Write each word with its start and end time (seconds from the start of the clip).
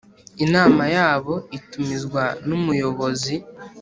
Inama 0.45 0.83
yabo 0.97 1.33
itumizwa 1.57 2.23
n 2.47 2.49
umuyobozi 2.57 3.35